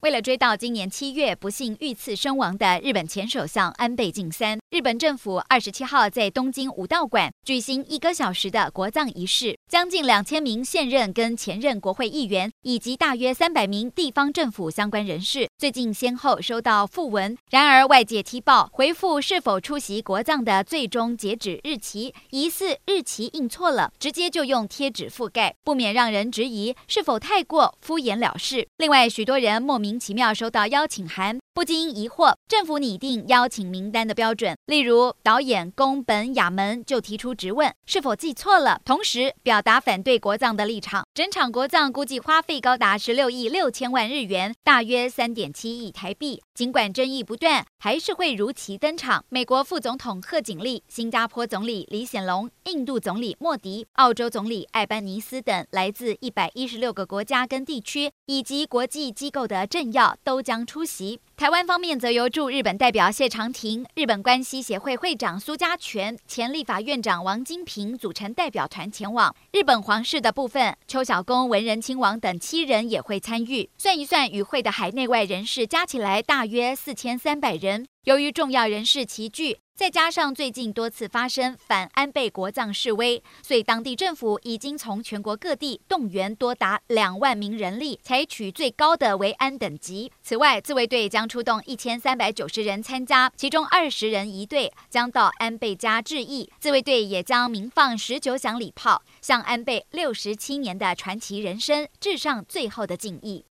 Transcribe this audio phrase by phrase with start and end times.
[0.00, 17.36] 为了追悼今年七月不幸遇刺身亡的日本前首相安倍晋三，日本政府二十七号在东京武道馆举行一个小时的国葬仪式，将近两千名现任跟前任国会议员以及大约三百名地方政府相关人士，最近先后收到訃文。
[17.50, 28.66] 然而外界踢爆回复是否出席国葬的最终截止日期，疑似日期印错了，直接就用贴纸覆盖，不免让人质疑是否太过敷衍了事。
[28.78, 29.89] 另外，许多人莫名。
[29.90, 34.56] 莫名其妙收到邀请函，不禁疑惑政府拟定邀请名单的标准。
[34.66, 38.80] 例如导演宫本雅门就提出质问，是否记错了？
[38.84, 41.04] 同时表达反对国葬的立场。
[41.12, 46.40] 整场国葬估计花费高达十六亿六千万日元，大约三点七亿台币。
[46.54, 49.24] 尽管争议不断，还是会如期登场。
[49.28, 61.18] 美国副总统贺锦丽、新加坡总理李显龙、印度总理莫迪、澳洲总理艾班尼斯等来自一百一十六个国家跟地区以及国际机构的政要都将出席。
[61.40, 69.34] 台湾方面则由驻日本代表谢长廷、日本关系协会会长苏家全、前立法院长王金平组成代表团前往。
[69.50, 73.70] 日本皇室的部分，邱小公、文仁亲王等七人也会参与。
[73.78, 77.86] 算一算，与会的海内外人士加起来大约四千三百人。
[78.04, 90.12] 由于重要人士齐聚，再加上最近多次发生反安倍国葬示威，所以当地政府已经从全国各地动员多达两万名人力，采取最高的维安等级。
[90.22, 96.52] 此外，自卫队将出动一千三百九十人参加，其中二十人一队将到安倍家致意。
[96.58, 103.46] 自卫队也将鸣放十九响礼炮，向安倍六十七年的传奇人生致上最后的敬意。